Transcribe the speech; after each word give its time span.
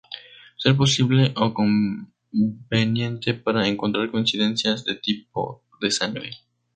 Ser 0.61 0.75
posible 0.75 1.31
o 1.35 1.53
conveniente 1.53 3.35
para 3.35 3.67
encontrar 3.67 4.09
coincidencias 4.09 4.83
de 4.83 4.95
tipo 4.95 5.63
de 5.79 5.91
sangre. 5.91 6.31